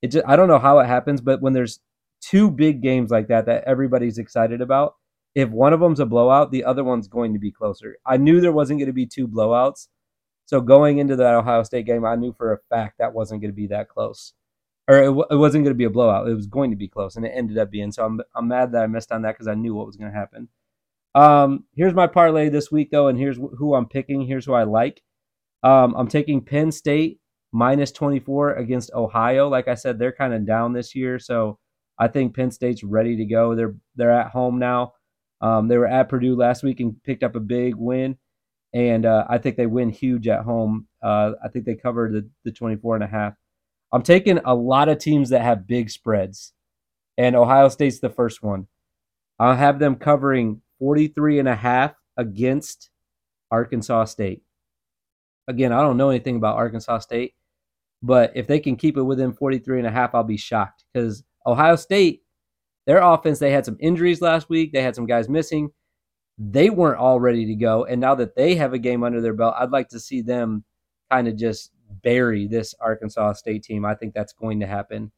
it 0.00 0.12
just 0.12 0.24
I 0.28 0.36
don't 0.36 0.48
know 0.48 0.60
how 0.60 0.78
it 0.78 0.86
happens, 0.86 1.20
but 1.20 1.42
when 1.42 1.52
there's 1.52 1.80
two 2.20 2.50
big 2.50 2.82
games 2.82 3.10
like 3.10 3.26
that 3.28 3.46
that 3.46 3.64
everybody's 3.64 4.18
excited 4.18 4.60
about, 4.60 4.94
if 5.34 5.50
one 5.50 5.72
of 5.72 5.80
them's 5.80 5.98
a 5.98 6.06
blowout, 6.06 6.52
the 6.52 6.64
other 6.64 6.84
one's 6.84 7.08
going 7.08 7.32
to 7.32 7.40
be 7.40 7.50
closer. 7.50 7.96
I 8.06 8.16
knew 8.16 8.40
there 8.40 8.52
wasn't 8.52 8.78
going 8.78 8.86
to 8.86 8.92
be 8.92 9.06
two 9.06 9.26
blowouts. 9.26 9.88
So 10.46 10.60
going 10.60 10.98
into 10.98 11.16
that 11.16 11.34
Ohio 11.34 11.64
State 11.64 11.86
game, 11.86 12.04
I 12.04 12.14
knew 12.14 12.32
for 12.32 12.52
a 12.52 12.58
fact 12.70 12.98
that 12.98 13.12
wasn't 13.12 13.40
going 13.40 13.50
to 13.50 13.56
be 13.56 13.66
that 13.66 13.88
close. 13.88 14.34
Or 14.88 14.98
it, 15.02 15.06
w- 15.06 15.26
it 15.28 15.34
wasn't 15.34 15.64
going 15.64 15.74
to 15.74 15.78
be 15.78 15.84
a 15.84 15.90
blowout. 15.90 16.28
It 16.28 16.34
was 16.34 16.46
going 16.46 16.70
to 16.70 16.76
be 16.76 16.86
close, 16.86 17.16
and 17.16 17.26
it 17.26 17.32
ended 17.34 17.58
up 17.58 17.72
being. 17.72 17.90
So 17.90 18.04
I'm, 18.04 18.20
I'm 18.36 18.46
mad 18.46 18.70
that 18.72 18.84
I 18.84 18.86
missed 18.86 19.10
on 19.10 19.22
that 19.22 19.32
because 19.32 19.48
I 19.48 19.54
knew 19.54 19.74
what 19.74 19.86
was 19.86 19.96
going 19.96 20.12
to 20.12 20.16
happen. 20.16 20.48
Um, 21.16 21.64
here's 21.74 21.94
my 21.94 22.06
parlay 22.06 22.50
this 22.50 22.70
week, 22.70 22.90
though, 22.92 23.08
and 23.08 23.18
here's 23.18 23.38
who 23.38 23.74
I'm 23.74 23.88
picking. 23.88 24.20
Here's 24.26 24.44
who 24.44 24.52
I 24.52 24.64
like. 24.64 25.00
Um, 25.62 25.94
I'm 25.96 26.08
taking 26.08 26.44
Penn 26.44 26.70
State 26.70 27.20
minus 27.52 27.90
24 27.90 28.56
against 28.56 28.92
Ohio. 28.92 29.48
Like 29.48 29.66
I 29.66 29.74
said, 29.74 29.98
they're 29.98 30.12
kind 30.12 30.34
of 30.34 30.46
down 30.46 30.74
this 30.74 30.94
year, 30.94 31.18
so 31.18 31.58
I 31.98 32.08
think 32.08 32.36
Penn 32.36 32.50
State's 32.50 32.84
ready 32.84 33.16
to 33.16 33.24
go. 33.24 33.54
They're 33.54 33.74
they're 33.96 34.12
at 34.12 34.30
home 34.30 34.58
now. 34.58 34.92
Um, 35.40 35.68
they 35.68 35.78
were 35.78 35.86
at 35.86 36.10
Purdue 36.10 36.36
last 36.36 36.62
week 36.62 36.80
and 36.80 37.02
picked 37.02 37.22
up 37.22 37.34
a 37.34 37.40
big 37.40 37.76
win, 37.76 38.18
and 38.74 39.06
uh, 39.06 39.24
I 39.26 39.38
think 39.38 39.56
they 39.56 39.66
win 39.66 39.88
huge 39.88 40.28
at 40.28 40.44
home. 40.44 40.86
Uh, 41.02 41.32
I 41.42 41.48
think 41.48 41.64
they 41.64 41.76
covered 41.76 42.12
the, 42.12 42.28
the 42.44 42.52
24 42.52 42.96
and 42.96 43.04
a 43.04 43.06
half. 43.06 43.32
I'm 43.90 44.02
taking 44.02 44.38
a 44.44 44.54
lot 44.54 44.90
of 44.90 44.98
teams 44.98 45.30
that 45.30 45.40
have 45.40 45.66
big 45.66 45.88
spreads, 45.88 46.52
and 47.16 47.34
Ohio 47.34 47.70
State's 47.70 48.00
the 48.00 48.10
first 48.10 48.42
one. 48.42 48.66
I'll 49.38 49.56
have 49.56 49.78
them 49.78 49.96
covering 49.96 50.60
43 50.78 51.38
and 51.38 51.48
a 51.48 51.54
half 51.54 51.94
against 52.16 52.90
Arkansas 53.50 54.06
State. 54.06 54.42
Again, 55.48 55.72
I 55.72 55.80
don't 55.80 55.96
know 55.96 56.10
anything 56.10 56.36
about 56.36 56.56
Arkansas 56.56 56.98
State, 57.00 57.34
but 58.02 58.32
if 58.34 58.46
they 58.46 58.60
can 58.60 58.76
keep 58.76 58.96
it 58.96 59.02
within 59.02 59.32
43 59.32 59.78
and 59.78 59.86
a 59.86 59.92
half, 59.92 60.14
I'll 60.14 60.24
be 60.24 60.36
shocked 60.36 60.84
because 60.92 61.22
Ohio 61.46 61.76
State, 61.76 62.22
their 62.86 62.98
offense, 62.98 63.38
they 63.38 63.52
had 63.52 63.64
some 63.64 63.76
injuries 63.80 64.20
last 64.20 64.48
week. 64.48 64.72
They 64.72 64.82
had 64.82 64.94
some 64.94 65.06
guys 65.06 65.28
missing. 65.28 65.70
They 66.38 66.70
weren't 66.70 66.98
all 66.98 67.20
ready 67.20 67.46
to 67.46 67.54
go. 67.54 67.84
And 67.84 68.00
now 68.00 68.14
that 68.16 68.36
they 68.36 68.56
have 68.56 68.72
a 68.72 68.78
game 68.78 69.02
under 69.02 69.20
their 69.20 69.34
belt, 69.34 69.54
I'd 69.58 69.70
like 69.70 69.88
to 69.90 70.00
see 70.00 70.20
them 70.20 70.64
kind 71.10 71.28
of 71.28 71.36
just 71.36 71.70
bury 72.02 72.46
this 72.46 72.74
Arkansas 72.80 73.34
State 73.34 73.62
team. 73.62 73.84
I 73.84 73.94
think 73.94 74.14
that's 74.14 74.32
going 74.32 74.60
to 74.60 74.66
happen. 74.66 75.12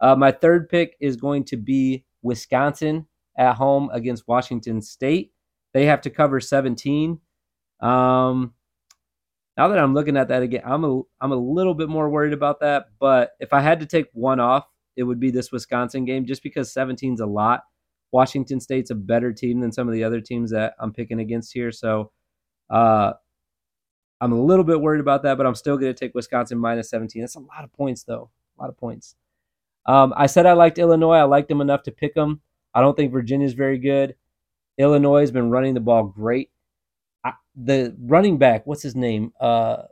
Uh, 0.00 0.16
my 0.16 0.32
third 0.32 0.68
pick 0.68 0.96
is 1.00 1.16
going 1.16 1.44
to 1.44 1.56
be 1.56 2.04
Wisconsin 2.22 3.06
at 3.36 3.54
home 3.54 3.90
against 3.92 4.28
Washington 4.28 4.80
State. 4.82 5.32
They 5.72 5.86
have 5.86 6.02
to 6.02 6.10
cover 6.10 6.40
17. 6.40 7.18
Um, 7.80 8.54
now 9.56 9.68
that 9.68 9.78
I'm 9.78 9.94
looking 9.94 10.16
at 10.16 10.28
that 10.28 10.42
again, 10.42 10.62
I'm 10.64 10.84
a 10.84 11.02
I'm 11.20 11.32
a 11.32 11.36
little 11.36 11.74
bit 11.74 11.88
more 11.88 12.08
worried 12.08 12.32
about 12.32 12.60
that. 12.60 12.86
But 12.98 13.32
if 13.40 13.52
I 13.52 13.60
had 13.60 13.80
to 13.80 13.86
take 13.86 14.06
one 14.12 14.40
off, 14.40 14.66
it 14.96 15.02
would 15.02 15.20
be 15.20 15.30
this 15.30 15.52
Wisconsin 15.52 16.04
game, 16.04 16.26
just 16.26 16.42
because 16.42 16.72
17 16.72 17.14
is 17.14 17.20
a 17.20 17.26
lot. 17.26 17.62
Washington 18.12 18.60
State's 18.60 18.90
a 18.90 18.94
better 18.94 19.32
team 19.32 19.60
than 19.60 19.72
some 19.72 19.88
of 19.88 19.94
the 19.94 20.04
other 20.04 20.20
teams 20.20 20.50
that 20.50 20.74
I'm 20.78 20.92
picking 20.92 21.20
against 21.20 21.52
here, 21.52 21.72
so 21.72 22.12
uh, 22.70 23.12
I'm 24.20 24.32
a 24.32 24.40
little 24.40 24.64
bit 24.64 24.80
worried 24.80 25.00
about 25.00 25.22
that. 25.24 25.36
But 25.36 25.46
I'm 25.46 25.54
still 25.54 25.76
going 25.76 25.92
to 25.92 25.98
take 25.98 26.14
Wisconsin 26.14 26.58
minus 26.58 26.90
17. 26.90 27.22
That's 27.22 27.34
a 27.36 27.40
lot 27.40 27.64
of 27.64 27.72
points, 27.72 28.04
though. 28.04 28.30
A 28.58 28.62
lot 28.62 28.70
of 28.70 28.76
points. 28.76 29.16
Um, 29.86 30.14
I 30.16 30.26
said 30.26 30.46
I 30.46 30.52
liked 30.52 30.78
Illinois. 30.78 31.16
I 31.16 31.24
liked 31.24 31.48
them 31.48 31.60
enough 31.60 31.82
to 31.84 31.90
pick 31.90 32.14
them. 32.14 32.40
I 32.74 32.80
don't 32.80 32.96
think 32.96 33.12
Virginia's 33.12 33.54
very 33.54 33.78
good. 33.78 34.14
Illinois 34.78 35.20
has 35.20 35.30
been 35.30 35.50
running 35.50 35.74
the 35.74 35.80
ball 35.80 36.04
great. 36.04 36.50
I, 37.24 37.32
the 37.54 37.94
running 38.00 38.38
back, 38.38 38.66
what's 38.66 38.82
his 38.82 38.96
name? 38.96 39.32
Uh, 39.40 39.82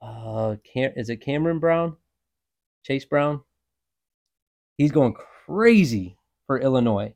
uh, 0.00 0.56
Cam, 0.72 0.92
is 0.96 1.08
it 1.08 1.16
Cameron 1.16 1.58
Brown? 1.58 1.96
Chase 2.84 3.04
Brown? 3.04 3.40
He's 4.76 4.92
going 4.92 5.14
crazy 5.14 6.16
for 6.46 6.60
Illinois. 6.60 7.14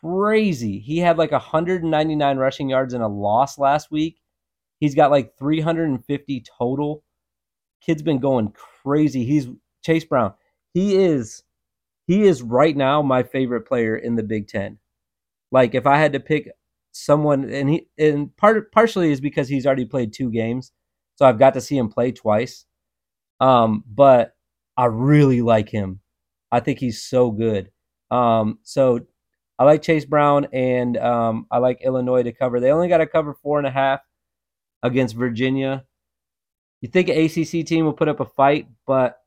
Crazy. 0.00 0.78
He 0.78 0.98
had 0.98 1.18
like 1.18 1.32
199 1.32 2.36
rushing 2.36 2.68
yards 2.68 2.94
in 2.94 3.00
a 3.00 3.08
loss 3.08 3.58
last 3.58 3.90
week. 3.90 4.20
He's 4.80 4.94
got 4.94 5.10
like 5.10 5.36
350 5.38 6.44
total. 6.58 7.02
Kid's 7.80 8.02
been 8.02 8.18
going 8.18 8.52
crazy. 8.82 9.24
He's 9.24 9.48
Chase 9.82 10.04
Brown. 10.04 10.34
He 10.74 10.96
is 10.96 11.42
he 12.06 12.22
is 12.22 12.42
right 12.42 12.76
now 12.76 13.02
my 13.02 13.22
favorite 13.22 13.62
player 13.62 13.96
in 13.96 14.16
the 14.16 14.22
Big 14.22 14.48
Ten. 14.48 14.78
Like 15.50 15.74
if 15.74 15.86
I 15.86 15.98
had 15.98 16.12
to 16.14 16.20
pick 16.20 16.50
someone, 16.92 17.50
and 17.50 17.68
he 17.68 17.88
and 17.98 18.34
part 18.36 18.72
partially 18.72 19.12
is 19.12 19.20
because 19.20 19.48
he's 19.48 19.66
already 19.66 19.84
played 19.84 20.12
two 20.12 20.30
games, 20.30 20.72
so 21.16 21.26
I've 21.26 21.38
got 21.38 21.54
to 21.54 21.60
see 21.60 21.76
him 21.76 21.88
play 21.88 22.12
twice. 22.12 22.64
Um, 23.40 23.84
but 23.86 24.34
I 24.76 24.86
really 24.86 25.42
like 25.42 25.68
him. 25.68 26.00
I 26.50 26.60
think 26.60 26.78
he's 26.78 27.02
so 27.02 27.30
good. 27.30 27.70
Um, 28.10 28.58
so 28.62 29.00
I 29.58 29.64
like 29.64 29.82
Chase 29.82 30.04
Brown 30.04 30.46
and 30.52 30.96
um, 30.96 31.46
I 31.50 31.58
like 31.58 31.82
Illinois 31.82 32.22
to 32.22 32.32
cover. 32.32 32.60
They 32.60 32.70
only 32.70 32.88
got 32.88 32.98
to 32.98 33.06
cover 33.06 33.34
four 33.34 33.58
and 33.58 33.66
a 33.66 33.70
half 33.70 34.00
against 34.82 35.16
Virginia. 35.16 35.84
You 36.80 36.88
think 36.90 37.08
an 37.08 37.16
ACC 37.16 37.66
team 37.66 37.84
will 37.84 37.94
put 37.94 38.08
up 38.08 38.20
a 38.20 38.26
fight, 38.26 38.68
but 38.86 39.18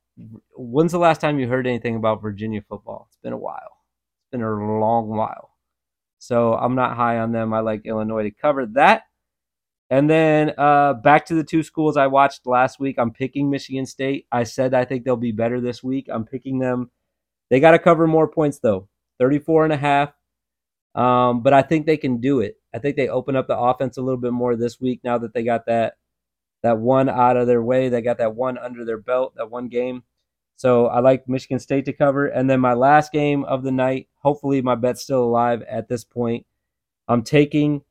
when's 0.55 0.91
the 0.91 0.99
last 0.99 1.21
time 1.21 1.39
you 1.39 1.47
heard 1.47 1.67
anything 1.67 1.95
about 1.95 2.21
Virginia 2.21 2.61
football? 2.67 3.07
It's 3.09 3.17
been 3.21 3.33
a 3.33 3.37
while. 3.37 3.77
It's 4.21 4.31
been 4.31 4.41
a 4.41 4.79
long 4.79 5.09
while. 5.09 5.51
So 6.17 6.53
I'm 6.53 6.75
not 6.75 6.97
high 6.97 7.19
on 7.19 7.31
them. 7.31 7.53
I 7.53 7.61
like 7.61 7.85
Illinois 7.85 8.23
to 8.23 8.31
cover 8.31 8.65
that. 8.73 9.03
And 9.89 10.09
then 10.09 10.53
uh, 10.57 10.93
back 10.93 11.25
to 11.27 11.33
the 11.33 11.43
two 11.43 11.63
schools 11.63 11.97
I 11.97 12.07
watched 12.07 12.45
last 12.45 12.79
week. 12.79 12.97
I'm 12.99 13.11
picking 13.11 13.49
Michigan 13.49 13.85
State. 13.85 14.27
I 14.31 14.43
said 14.43 14.73
I 14.73 14.85
think 14.85 15.03
they'll 15.03 15.15
be 15.15 15.31
better 15.31 15.59
this 15.59 15.83
week. 15.83 16.07
I'm 16.11 16.25
picking 16.25 16.59
them. 16.59 16.91
They 17.49 17.59
got 17.59 17.71
to 17.71 17.79
cover 17.79 18.05
more 18.05 18.27
points 18.27 18.59
though, 18.59 18.87
34 19.19 19.63
and 19.63 19.73
a 19.73 19.77
half. 19.77 20.13
Um, 20.93 21.41
but 21.41 21.53
I 21.53 21.63
think 21.63 21.85
they 21.85 21.97
can 21.97 22.19
do 22.19 22.41
it. 22.41 22.55
I 22.73 22.79
think 22.79 22.97
they 22.97 23.07
open 23.07 23.35
up 23.35 23.47
the 23.47 23.57
offense 23.57 23.97
a 23.97 24.01
little 24.01 24.19
bit 24.19 24.33
more 24.33 24.55
this 24.55 24.79
week 24.79 25.01
now 25.03 25.17
that 25.19 25.33
they 25.33 25.43
got 25.43 25.65
that 25.65 25.93
that 26.61 26.77
one 26.77 27.09
out 27.09 27.37
of 27.37 27.47
their 27.47 27.63
way. 27.63 27.89
They 27.89 28.01
got 28.01 28.17
that 28.17 28.35
one 28.35 28.57
under 28.57 28.85
their 28.85 28.97
belt, 28.97 29.33
that 29.37 29.49
one 29.49 29.69
game. 29.69 30.03
So 30.59 30.87
I 30.87 30.99
like 30.99 31.29
Michigan 31.29 31.57
State 31.57 31.85
to 31.85 31.93
cover. 31.93 32.27
And 32.27 32.49
then 32.49 32.59
my 32.59 32.73
last 32.73 33.13
game 33.13 33.45
of 33.45 33.63
the 33.63 33.71
night, 33.71 34.09
hopefully 34.15 34.61
my 34.61 34.75
bet's 34.75 35.01
still 35.01 35.23
alive 35.23 35.61
at 35.61 35.87
this 35.87 36.03
point. 36.03 36.45
I'm 37.07 37.23
taking 37.23 37.81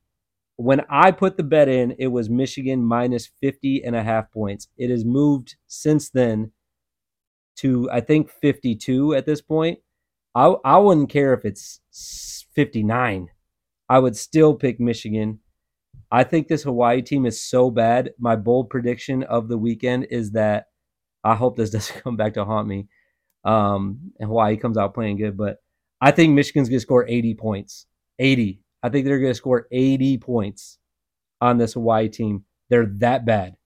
when 0.56 0.82
I 0.90 1.12
put 1.12 1.38
the 1.38 1.44
bet 1.44 1.70
in, 1.70 1.96
it 1.98 2.08
was 2.08 2.28
Michigan 2.28 2.84
minus 2.84 3.26
50 3.40 3.84
and 3.84 3.96
a 3.96 4.02
half 4.02 4.30
points. 4.30 4.68
It 4.76 4.90
has 4.90 5.02
moved 5.02 5.56
since 5.66 6.10
then 6.10 6.52
to 7.56 7.88
I 7.90 8.02
think 8.02 8.30
52 8.30 9.14
at 9.14 9.24
this 9.24 9.40
point. 9.40 9.78
I 10.34 10.54
I 10.62 10.76
wouldn't 10.76 11.08
care 11.08 11.32
if 11.32 11.46
it's 11.46 11.80
59. 12.54 13.28
I 13.88 13.98
would 13.98 14.14
still 14.14 14.54
pick 14.54 14.78
Michigan. 14.78 15.38
I 16.10 16.22
think 16.22 16.48
this 16.48 16.64
Hawaii 16.64 17.00
team 17.00 17.24
is 17.24 17.42
so 17.42 17.70
bad. 17.70 18.10
My 18.18 18.36
bold 18.36 18.68
prediction 18.68 19.22
of 19.22 19.48
the 19.48 19.56
weekend 19.56 20.08
is 20.10 20.32
that 20.32 20.66
I 21.24 21.34
hope 21.34 21.56
this 21.56 21.70
doesn't 21.72 22.02
come 22.02 22.16
back 22.16 22.34
to 22.34 22.44
haunt 22.44 22.68
me. 22.68 22.88
Um, 23.44 24.12
and 24.18 24.28
Hawaii 24.28 24.56
comes 24.56 24.76
out 24.76 24.94
playing 24.94 25.16
good, 25.16 25.36
but 25.36 25.58
I 26.00 26.10
think 26.10 26.34
Michigan's 26.34 26.68
going 26.68 26.78
to 26.78 26.82
score 26.82 27.06
80 27.08 27.34
points. 27.34 27.86
80. 28.18 28.60
I 28.82 28.88
think 28.88 29.04
they're 29.04 29.18
going 29.18 29.30
to 29.30 29.34
score 29.34 29.66
80 29.70 30.18
points 30.18 30.78
on 31.40 31.58
this 31.58 31.74
Hawaii 31.74 32.08
team. 32.08 32.44
They're 32.68 32.86
that 32.98 33.24
bad. 33.24 33.56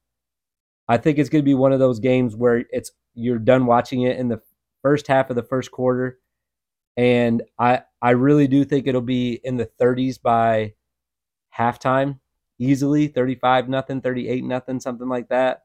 I 0.88 0.96
think 0.98 1.18
it's 1.18 1.28
going 1.28 1.42
to 1.42 1.46
be 1.46 1.54
one 1.54 1.72
of 1.72 1.78
those 1.78 2.00
games 2.00 2.36
where 2.36 2.64
it's 2.70 2.92
you're 3.14 3.38
done 3.38 3.66
watching 3.66 4.02
it 4.02 4.18
in 4.18 4.28
the 4.28 4.40
first 4.82 5.06
half 5.06 5.30
of 5.30 5.36
the 5.36 5.42
first 5.42 5.70
quarter, 5.70 6.18
and 6.96 7.42
I 7.58 7.82
I 8.00 8.10
really 8.10 8.46
do 8.46 8.64
think 8.64 8.86
it'll 8.86 9.00
be 9.00 9.40
in 9.44 9.56
the 9.56 9.70
30s 9.80 10.20
by 10.20 10.74
halftime, 11.56 12.18
easily 12.58 13.08
35 13.08 13.68
nothing, 13.68 14.00
38 14.00 14.44
nothing, 14.44 14.80
something 14.80 15.08
like 15.08 15.28
that. 15.28 15.62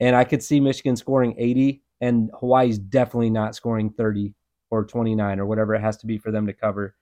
And 0.00 0.16
I 0.16 0.24
could 0.24 0.42
see 0.42 0.60
Michigan 0.60 0.96
scoring 0.96 1.34
80, 1.38 1.82
and 2.00 2.30
Hawaii's 2.40 2.78
definitely 2.78 3.30
not 3.30 3.54
scoring 3.54 3.90
30 3.90 4.34
or 4.70 4.84
29 4.84 5.38
or 5.38 5.46
whatever 5.46 5.74
it 5.74 5.80
has 5.80 5.96
to 5.98 6.06
be 6.06 6.18
for 6.18 6.30
them 6.30 6.46
to 6.46 6.52
cover. 6.52 6.94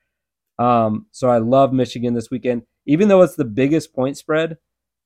Um, 0.58 1.06
so 1.10 1.28
I 1.28 1.38
love 1.38 1.72
Michigan 1.72 2.14
this 2.14 2.30
weekend, 2.30 2.62
even 2.86 3.08
though 3.08 3.22
it's 3.22 3.36
the 3.36 3.44
biggest 3.44 3.94
point 3.94 4.16
spread 4.16 4.58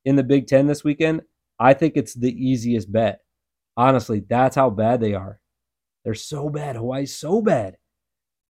in 0.04 0.16
the 0.16 0.24
Big 0.24 0.46
Ten 0.46 0.66
this 0.66 0.84
weekend. 0.84 1.22
I 1.58 1.72
think 1.72 1.96
it's 1.96 2.14
the 2.14 2.32
easiest 2.32 2.92
bet. 2.92 3.20
Honestly, 3.76 4.22
that's 4.28 4.56
how 4.56 4.70
bad 4.70 5.00
they 5.00 5.14
are. 5.14 5.40
They're 6.04 6.14
so 6.14 6.48
bad. 6.48 6.76
Hawaii's 6.76 7.16
so 7.16 7.40
bad. 7.40 7.76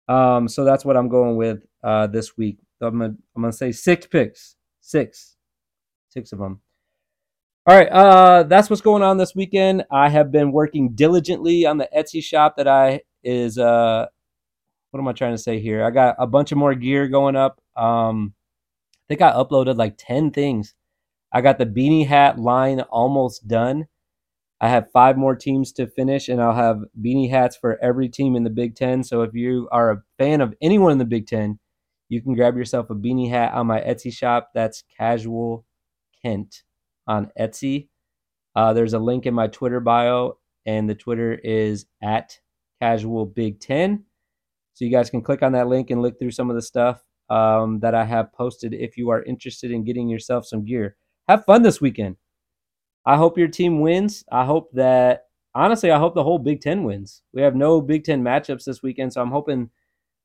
Um, 0.09 0.49
so 0.49 0.65
that's 0.65 0.85
what 0.85 0.97
I'm 0.97 1.09
going 1.09 1.37
with 1.37 1.65
uh, 1.83 2.07
this 2.09 2.37
week. 2.37 2.59
I'm 2.81 2.99
gonna, 2.99 3.15
I'm 3.37 3.43
gonna 3.43 3.53
say 3.53 3.73
six 3.73 4.07
picks, 4.07 4.57
six, 4.81 5.37
six 6.09 6.33
of 6.33 6.39
them. 6.39 6.61
All 7.67 7.76
right, 7.76 7.88
uh, 7.88 8.45
that's 8.45 8.71
what's 8.71 8.81
going 8.81 9.02
on 9.02 9.19
this 9.19 9.35
weekend. 9.35 9.85
I 9.93 10.09
have 10.09 10.33
been 10.33 10.50
working 10.50 10.95
diligently 10.95 11.67
on 11.67 11.76
the 11.76 11.88
Etsy 11.95 12.23
shop 12.23 12.57
that 12.57 12.67
I 12.67 13.02
is 13.23 13.59
uh, 13.59 14.07
what 14.90 15.00
am 15.00 15.07
I 15.07 15.12
trying 15.12 15.35
to 15.35 15.43
say 15.43 15.61
here? 15.61 15.85
I 15.85 15.90
got 15.90 16.17
a 16.19 16.26
bunch 16.26 16.52
of 16.52 16.59
more 16.59 16.75
gear 16.75 17.07
going 17.07 17.37
up. 17.37 17.61
Um, 17.76 18.35
I 18.95 19.05
think 19.09 19.23
I 19.23 19.33
uploaded 19.33 19.76
like 19.76 19.97
ten 19.99 20.31
things 20.31 20.75
I 21.33 21.43
got 21.43 21.59
the 21.59 21.67
beanie 21.67 22.07
hat 22.07 22.38
line 22.38 22.81
almost 22.81 23.47
done. 23.47 23.87
I 24.61 24.69
have 24.69 24.90
five 24.93 25.17
more 25.19 25.37
teams 25.37 25.73
to 25.73 25.87
finish, 25.87 26.29
and 26.29 26.40
I'll 26.43 26.55
have 26.55 26.81
beanie 27.00 27.31
hats 27.31 27.57
for 27.57 27.79
every 27.83 28.09
team 28.09 28.37
in 28.37 28.45
the 28.45 28.50
Big 28.50 28.75
Ten. 28.75 29.05
So 29.05 29.23
if 29.23 29.35
you 29.35 29.69
are 29.71 29.90
a 29.90 30.02
fan 30.19 30.40
of 30.40 30.55
anyone 30.62 30.93
in 30.93 30.99
the 30.99 31.05
Big 31.05 31.26
Ten, 31.26 31.59
you 32.09 32.23
can 32.23 32.35
grab 32.35 32.57
yourself 32.57 32.90
a 32.90 32.95
beanie 32.95 33.31
hat 33.31 33.52
on 33.52 33.67
my 33.67 33.81
Etsy 33.81 34.12
shop. 34.12 34.50
That's 34.55 34.83
Casual 34.99 35.67
Kent 36.23 36.62
on 37.11 37.31
Etsy. 37.38 37.88
Uh, 38.55 38.73
there's 38.73 38.95
a 38.95 38.99
link 38.99 39.26
in 39.26 39.35
my 39.35 39.47
Twitter 39.47 39.81
bio, 39.81 40.38
and 40.67 40.88
the 40.88 40.95
Twitter 40.95 41.35
is 41.35 41.87
at 42.02 42.38
Casual 42.81 43.26
Big 43.26 43.61
Ten. 43.61 44.05
So 44.75 44.85
you 44.85 44.90
guys 44.90 45.11
can 45.11 45.23
click 45.23 45.43
on 45.43 45.52
that 45.52 45.69
link 45.69 45.90
and 45.90 46.02
look 46.02 46.19
through 46.19 46.31
some 46.31 46.50
of 46.50 46.57
the 46.57 46.62
stuff 46.62 47.02
um, 47.29 47.81
that 47.81 47.95
I 47.95 48.05
have 48.05 48.33
posted 48.33 48.73
if 48.73 48.97
you 48.97 49.11
are 49.11 49.23
interested 49.23 49.71
in 49.71 49.85
getting 49.85 50.09
yourself 50.09 50.47
some 50.47 50.64
gear 50.64 50.97
have 51.31 51.45
fun 51.45 51.62
this 51.62 51.81
weekend. 51.81 52.17
I 53.07 53.17
hope 53.17 53.38
your 53.38 53.49
team 53.49 53.81
wins. 53.81 54.25
I 54.31 54.45
hope 54.45 54.71
that 54.73 55.26
honestly, 55.55 55.90
I 55.90 55.99
hope 55.99 56.14
the 56.14 56.25
whole 56.25 56.38
Big 56.38 56.61
Ten 56.61 56.85
wins. 56.85 57.23
We 57.33 57.43
have 57.43 57.55
no 57.55 57.81
Big 57.81 58.05
Ten 58.05 58.23
matchups 58.23 58.64
this 58.64 58.83
weekend, 58.83 59.12
so 59.12 59.23
I'm 59.23 59.31
hoping 59.31 59.71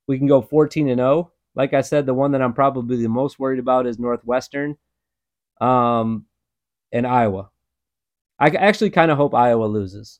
we 0.07 0.17
can 0.17 0.27
go 0.27 0.41
14 0.41 0.89
and 0.89 0.99
0. 0.99 1.31
Like 1.55 1.73
I 1.73 1.81
said, 1.81 2.05
the 2.05 2.13
one 2.13 2.31
that 2.31 2.41
I'm 2.41 2.53
probably 2.53 3.01
the 3.01 3.07
most 3.07 3.39
worried 3.39 3.59
about 3.59 3.87
is 3.87 3.97
Northwestern, 3.97 4.77
um, 5.61 6.25
and 6.95 7.05
Iowa. 7.05 7.49
I 8.39 8.47
actually 8.49 8.89
kind 8.89 9.11
of 9.11 9.17
hope 9.17 9.35
Iowa 9.35 9.65
loses. 9.65 10.19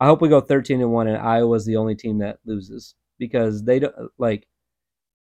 I 0.00 0.06
hope 0.06 0.20
we 0.20 0.28
go 0.28 0.40
13 0.40 0.80
and 0.80 0.92
one, 0.92 1.06
and 1.06 1.16
Iowa's 1.16 1.64
the 1.64 1.76
only 1.76 1.94
team 1.94 2.18
that 2.18 2.38
loses 2.44 2.94
because 3.18 3.62
they 3.64 3.78
don't 3.78 3.94
like. 4.18 4.46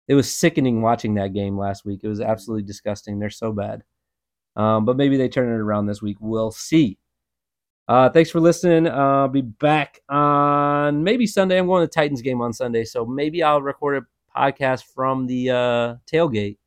It 0.08 0.16
was 0.16 0.34
sickening 0.34 0.82
watching 0.82 1.16
that 1.16 1.34
game 1.34 1.58
last 1.58 1.86
week. 1.86 2.02
It 2.04 2.08
was 2.08 2.22
absolutely 2.22 2.64
disgusting. 2.64 3.20
They're 3.20 3.30
so 3.30 3.52
bad. 3.52 3.84
Um, 4.56 4.86
but 4.86 4.98
maybe 4.98 5.18
they 5.18 5.30
turn 5.30 5.50
it 5.50 5.62
around 5.62 5.86
this 5.86 6.02
week. 6.02 6.18
We'll 6.20 6.52
see. 6.52 6.98
Uh, 7.88 8.10
thanks 8.10 8.30
for 8.30 8.40
listening. 8.40 8.88
I'll 8.88 9.28
be 9.28 9.42
back 9.42 10.02
on 10.10 11.04
maybe 11.04 11.28
Sunday. 11.28 11.58
I'm 11.58 11.68
going 11.68 11.86
to 11.86 11.92
Titans 11.92 12.22
game 12.22 12.42
on 12.42 12.54
Sunday, 12.54 12.84
so 12.86 13.06
maybe 13.06 13.44
I'll 13.44 13.62
record 13.62 14.04
a 14.04 14.40
podcast 14.40 14.84
from 14.96 15.28
the 15.28 15.50
uh, 15.50 15.96
tailgate. 16.12 16.58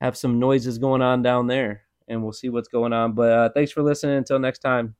Have 0.00 0.16
some 0.16 0.38
noises 0.38 0.78
going 0.78 1.00
on 1.02 1.22
down 1.22 1.46
there, 1.46 1.82
and 2.12 2.22
we'll 2.22 2.32
see 2.32 2.48
what's 2.50 2.68
going 2.68 2.92
on. 2.92 3.14
But 3.14 3.32
uh, 3.32 3.48
thanks 3.54 3.72
for 3.72 3.82
listening. 3.82 4.16
Until 4.18 4.38
next 4.38 4.60
time. 4.60 4.96